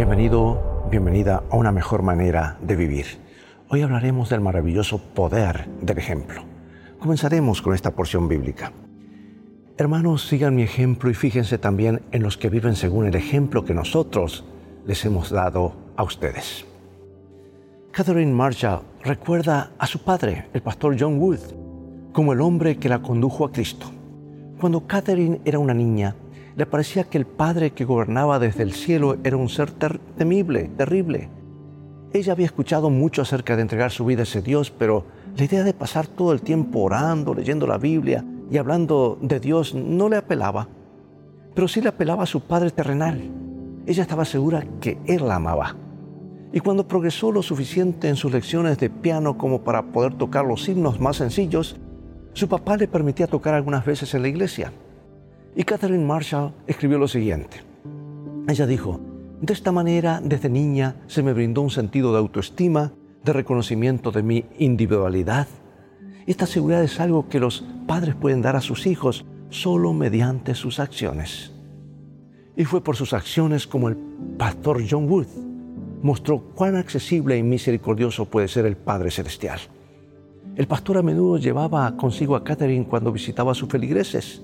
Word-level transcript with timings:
Bienvenido, 0.00 0.86
bienvenida 0.90 1.42
a 1.50 1.56
una 1.56 1.72
mejor 1.72 2.00
manera 2.02 2.56
de 2.62 2.74
vivir. 2.74 3.04
Hoy 3.68 3.82
hablaremos 3.82 4.30
del 4.30 4.40
maravilloso 4.40 4.96
poder 4.96 5.68
del 5.82 5.98
ejemplo. 5.98 6.42
Comenzaremos 6.98 7.60
con 7.60 7.74
esta 7.74 7.90
porción 7.90 8.26
bíblica. 8.26 8.72
Hermanos, 9.76 10.26
sigan 10.26 10.56
mi 10.56 10.62
ejemplo 10.62 11.10
y 11.10 11.14
fíjense 11.14 11.58
también 11.58 12.00
en 12.12 12.22
los 12.22 12.38
que 12.38 12.48
viven 12.48 12.76
según 12.76 13.04
el 13.04 13.14
ejemplo 13.14 13.66
que 13.66 13.74
nosotros 13.74 14.46
les 14.86 15.04
hemos 15.04 15.28
dado 15.28 15.74
a 15.96 16.02
ustedes. 16.02 16.64
Catherine 17.92 18.32
Marshall 18.32 18.80
recuerda 19.04 19.72
a 19.76 19.86
su 19.86 19.98
padre, 19.98 20.48
el 20.54 20.62
pastor 20.62 20.96
John 20.98 21.20
Wood, 21.20 21.40
como 22.14 22.32
el 22.32 22.40
hombre 22.40 22.78
que 22.78 22.88
la 22.88 23.02
condujo 23.02 23.44
a 23.44 23.52
Cristo. 23.52 23.90
Cuando 24.58 24.86
Catherine 24.86 25.42
era 25.44 25.58
una 25.58 25.74
niña, 25.74 26.16
le 26.56 26.66
parecía 26.66 27.04
que 27.04 27.18
el 27.18 27.26
Padre 27.26 27.72
que 27.72 27.84
gobernaba 27.84 28.38
desde 28.38 28.62
el 28.62 28.72
cielo 28.72 29.16
era 29.24 29.36
un 29.36 29.48
ser 29.48 29.70
temible, 30.16 30.70
terrible. 30.76 31.28
Ella 32.12 32.32
había 32.32 32.46
escuchado 32.46 32.90
mucho 32.90 33.22
acerca 33.22 33.56
de 33.56 33.62
entregar 33.62 33.90
su 33.92 34.04
vida 34.04 34.20
a 34.20 34.22
ese 34.24 34.42
Dios, 34.42 34.70
pero 34.70 35.04
la 35.36 35.44
idea 35.44 35.62
de 35.62 35.74
pasar 35.74 36.06
todo 36.06 36.32
el 36.32 36.42
tiempo 36.42 36.80
orando, 36.80 37.34
leyendo 37.34 37.66
la 37.66 37.78
Biblia 37.78 38.24
y 38.50 38.58
hablando 38.58 39.16
de 39.22 39.38
Dios 39.38 39.74
no 39.74 40.08
le 40.08 40.16
apelaba. 40.16 40.68
Pero 41.54 41.68
sí 41.68 41.80
le 41.80 41.88
apelaba 41.88 42.24
a 42.24 42.26
su 42.26 42.40
Padre 42.40 42.70
terrenal. 42.70 43.20
Ella 43.86 44.02
estaba 44.02 44.24
segura 44.24 44.64
que 44.80 44.98
Él 45.06 45.26
la 45.26 45.36
amaba. 45.36 45.76
Y 46.52 46.60
cuando 46.60 46.88
progresó 46.88 47.30
lo 47.30 47.42
suficiente 47.42 48.08
en 48.08 48.16
sus 48.16 48.32
lecciones 48.32 48.78
de 48.78 48.90
piano 48.90 49.38
como 49.38 49.62
para 49.62 49.82
poder 49.84 50.14
tocar 50.14 50.44
los 50.44 50.68
himnos 50.68 50.98
más 50.98 51.16
sencillos, 51.16 51.76
su 52.32 52.48
papá 52.48 52.76
le 52.76 52.88
permitía 52.88 53.28
tocar 53.28 53.54
algunas 53.54 53.84
veces 53.84 54.12
en 54.14 54.22
la 54.22 54.28
iglesia. 54.28 54.72
Y 55.56 55.64
Catherine 55.64 56.04
Marshall 56.04 56.52
escribió 56.66 56.98
lo 56.98 57.08
siguiente. 57.08 57.58
Ella 58.46 58.66
dijo, 58.66 59.00
de 59.40 59.52
esta 59.52 59.72
manera, 59.72 60.20
desde 60.22 60.48
niña, 60.48 60.96
se 61.06 61.22
me 61.22 61.32
brindó 61.32 61.62
un 61.62 61.70
sentido 61.70 62.12
de 62.12 62.18
autoestima, 62.18 62.92
de 63.24 63.32
reconocimiento 63.32 64.10
de 64.12 64.22
mi 64.22 64.44
individualidad. 64.58 65.48
Esta 66.26 66.46
seguridad 66.46 66.84
es 66.84 67.00
algo 67.00 67.28
que 67.28 67.40
los 67.40 67.64
padres 67.86 68.14
pueden 68.14 68.42
dar 68.42 68.54
a 68.54 68.60
sus 68.60 68.86
hijos 68.86 69.24
solo 69.48 69.92
mediante 69.92 70.54
sus 70.54 70.78
acciones. 70.78 71.52
Y 72.56 72.64
fue 72.64 72.82
por 72.82 72.96
sus 72.96 73.12
acciones 73.12 73.66
como 73.66 73.88
el 73.88 73.96
pastor 74.36 74.82
John 74.88 75.10
Wood 75.10 75.26
mostró 76.02 76.40
cuán 76.54 76.76
accesible 76.76 77.36
y 77.36 77.42
misericordioso 77.42 78.24
puede 78.24 78.48
ser 78.48 78.66
el 78.66 78.76
Padre 78.76 79.10
Celestial. 79.10 79.60
El 80.56 80.66
pastor 80.66 80.98
a 80.98 81.02
menudo 81.02 81.38
llevaba 81.38 81.96
consigo 81.96 82.36
a 82.36 82.44
Catherine 82.44 82.86
cuando 82.86 83.12
visitaba 83.12 83.52
a 83.52 83.54
sus 83.54 83.68
feligreses 83.68 84.42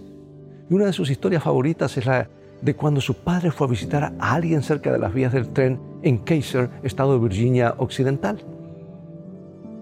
y 0.68 0.74
una 0.74 0.86
de 0.86 0.92
sus 0.92 1.10
historias 1.10 1.42
favoritas 1.42 1.96
es 1.96 2.06
la 2.06 2.28
de 2.60 2.74
cuando 2.74 3.00
su 3.00 3.14
padre 3.14 3.50
fue 3.50 3.66
a 3.66 3.70
visitar 3.70 4.14
a 4.18 4.34
alguien 4.34 4.62
cerca 4.62 4.92
de 4.92 4.98
las 4.98 5.12
vías 5.12 5.32
del 5.32 5.48
tren 5.50 5.78
en 6.02 6.18
Kaiser, 6.18 6.70
estado 6.82 7.12
de 7.12 7.28
Virginia 7.28 7.74
Occidental. 7.78 8.38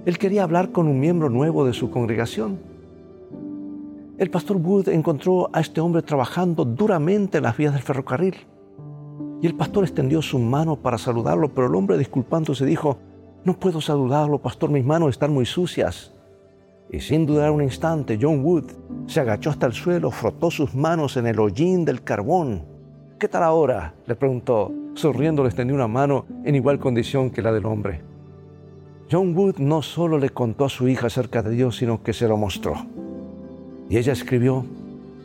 Él 0.04 0.18
quería 0.18 0.42
hablar 0.42 0.70
con 0.72 0.86
un 0.86 1.00
miembro 1.00 1.30
nuevo 1.30 1.64
de 1.64 1.72
su 1.72 1.90
congregación. 1.90 2.58
El 4.18 4.30
pastor 4.30 4.58
Wood 4.58 4.88
encontró 4.88 5.50
a 5.52 5.60
este 5.60 5.80
hombre 5.80 6.02
trabajando 6.02 6.64
duramente 6.64 7.38
en 7.38 7.44
las 7.44 7.56
vías 7.56 7.72
del 7.72 7.82
ferrocarril. 7.82 8.34
Y 9.40 9.46
el 9.46 9.56
pastor 9.56 9.84
extendió 9.84 10.22
su 10.22 10.38
mano 10.38 10.76
para 10.76 10.98
saludarlo, 10.98 11.52
pero 11.52 11.66
el 11.66 11.74
hombre 11.74 11.98
disculpándose 11.98 12.64
dijo, 12.64 12.98
no 13.44 13.58
puedo 13.58 13.80
saludarlo, 13.80 14.38
pastor, 14.38 14.70
mis 14.70 14.84
manos 14.84 15.10
están 15.10 15.32
muy 15.32 15.46
sucias. 15.46 16.13
Y 16.94 17.00
sin 17.00 17.26
dudar 17.26 17.50
un 17.50 17.60
instante, 17.60 18.16
John 18.22 18.44
Wood 18.44 18.66
se 19.08 19.18
agachó 19.18 19.50
hasta 19.50 19.66
el 19.66 19.72
suelo, 19.72 20.12
frotó 20.12 20.48
sus 20.52 20.76
manos 20.76 21.16
en 21.16 21.26
el 21.26 21.40
hollín 21.40 21.84
del 21.84 22.04
carbón. 22.04 22.62
¿Qué 23.18 23.26
tal 23.26 23.42
ahora? 23.42 23.94
le 24.06 24.14
preguntó. 24.14 24.70
Sonriendo 24.94 25.42
le 25.42 25.48
extendió 25.48 25.74
una 25.74 25.88
mano 25.88 26.24
en 26.44 26.54
igual 26.54 26.78
condición 26.78 27.30
que 27.30 27.42
la 27.42 27.50
del 27.50 27.66
hombre. 27.66 28.00
John 29.10 29.36
Wood 29.36 29.58
no 29.58 29.82
solo 29.82 30.18
le 30.18 30.30
contó 30.30 30.66
a 30.66 30.68
su 30.68 30.86
hija 30.86 31.08
acerca 31.08 31.42
de 31.42 31.50
Dios, 31.50 31.78
sino 31.78 32.00
que 32.00 32.12
se 32.12 32.28
lo 32.28 32.36
mostró. 32.36 32.86
Y 33.90 33.96
ella 33.96 34.12
escribió, 34.12 34.64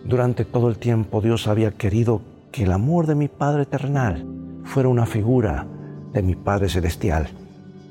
durante 0.06 0.46
todo 0.46 0.70
el 0.70 0.80
tiempo 0.80 1.22
Dios 1.22 1.48
había 1.48 1.70
querido 1.70 2.22
que 2.52 2.64
el 2.64 2.72
amor 2.72 3.06
de 3.06 3.14
mi 3.14 3.28
Padre 3.28 3.68
terrenal 3.68 4.26
fuera 4.64 4.90
una 4.90 5.06
figura 5.06 5.68
de 6.14 6.24
mi 6.24 6.34
Padre 6.34 6.68
celestial 6.68 7.30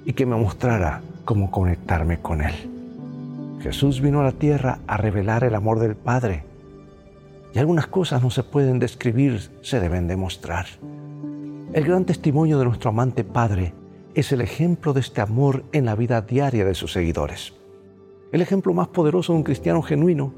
y 0.04 0.14
que 0.14 0.26
me 0.26 0.34
mostrara 0.34 1.00
cómo 1.24 1.52
conectarme 1.52 2.18
con 2.18 2.42
Él. 2.42 2.77
Jesús 3.60 4.00
vino 4.00 4.20
a 4.20 4.24
la 4.24 4.32
tierra 4.32 4.80
a 4.86 4.96
revelar 4.96 5.42
el 5.44 5.54
amor 5.54 5.80
del 5.80 5.96
Padre. 5.96 6.44
Y 7.52 7.58
algunas 7.58 7.88
cosas 7.88 8.22
no 8.22 8.30
se 8.30 8.44
pueden 8.44 8.78
describir, 8.78 9.50
se 9.62 9.80
deben 9.80 10.06
demostrar. 10.06 10.66
El 11.72 11.84
gran 11.84 12.04
testimonio 12.04 12.58
de 12.58 12.66
nuestro 12.66 12.90
amante 12.90 13.24
Padre 13.24 13.74
es 14.14 14.32
el 14.32 14.40
ejemplo 14.40 14.92
de 14.92 15.00
este 15.00 15.20
amor 15.20 15.64
en 15.72 15.84
la 15.84 15.96
vida 15.96 16.20
diaria 16.20 16.64
de 16.64 16.74
sus 16.74 16.92
seguidores. 16.92 17.54
El 18.30 18.42
ejemplo 18.42 18.74
más 18.74 18.88
poderoso 18.88 19.32
de 19.32 19.38
un 19.38 19.44
cristiano 19.44 19.82
genuino 19.82 20.32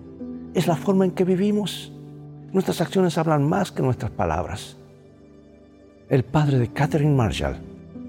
es 0.54 0.66
la 0.66 0.76
forma 0.76 1.04
en 1.04 1.10
que 1.10 1.24
vivimos. 1.24 1.92
Nuestras 2.52 2.80
acciones 2.80 3.18
hablan 3.18 3.48
más 3.48 3.70
que 3.70 3.82
nuestras 3.82 4.10
palabras. 4.10 4.76
El 6.08 6.24
padre 6.24 6.58
de 6.58 6.68
Catherine 6.68 7.14
Marshall 7.14 7.58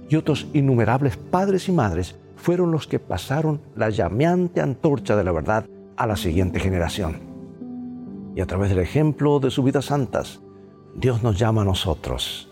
y 0.10 0.16
otros 0.16 0.48
innumerables 0.54 1.18
padres 1.18 1.68
y 1.68 1.72
madres 1.72 2.16
fueron 2.42 2.72
los 2.72 2.88
que 2.88 2.98
pasaron 2.98 3.62
la 3.76 3.92
llameante 3.92 4.62
antorcha 4.62 5.16
de 5.16 5.24
la 5.24 5.32
verdad 5.32 5.66
a 5.96 6.08
la 6.08 6.16
siguiente 6.16 6.60
generación. 6.60 7.20
Y 8.36 8.42
a 8.42 8.48
través 8.48 8.70
del 8.70 8.80
ejemplo 8.80 9.40
de 9.40 9.52
sus 9.52 9.64
vidas 9.64 9.86
santas, 9.86 10.42
Dios 10.96 11.22
nos 11.22 11.38
llama 11.38 11.62
a 11.62 11.66
nosotros 11.66 12.50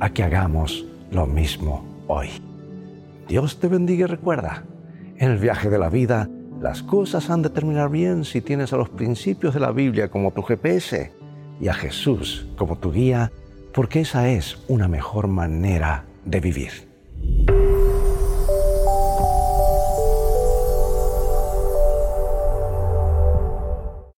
a 0.00 0.10
que 0.10 0.24
hagamos 0.24 0.84
lo 1.12 1.26
mismo 1.26 1.84
hoy. 2.08 2.30
Dios 3.28 3.60
te 3.60 3.68
bendiga 3.68 4.04
y 4.04 4.08
recuerda, 4.08 4.64
en 5.16 5.30
el 5.30 5.38
viaje 5.38 5.70
de 5.70 5.78
la 5.78 5.88
vida, 5.88 6.28
las 6.60 6.82
cosas 6.82 7.30
han 7.30 7.42
de 7.42 7.50
terminar 7.50 7.90
bien 7.90 8.24
si 8.24 8.40
tienes 8.40 8.72
a 8.72 8.76
los 8.76 8.88
principios 8.88 9.54
de 9.54 9.60
la 9.60 9.70
Biblia 9.70 10.10
como 10.10 10.32
tu 10.32 10.42
GPS 10.42 11.12
y 11.60 11.68
a 11.68 11.74
Jesús 11.74 12.48
como 12.56 12.76
tu 12.76 12.90
guía, 12.90 13.30
porque 13.72 14.00
esa 14.00 14.28
es 14.28 14.58
una 14.66 14.88
mejor 14.88 15.28
manera 15.28 16.06
de 16.24 16.40
vivir. 16.40 17.51